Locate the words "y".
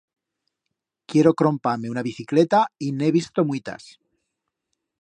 2.87-2.91